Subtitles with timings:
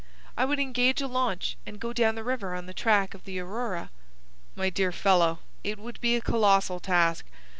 [0.35, 3.37] "I would engage a launch and go down the river on the track of the
[3.39, 3.91] Aurora."
[4.55, 7.27] "My dear fellow, it would be a colossal task.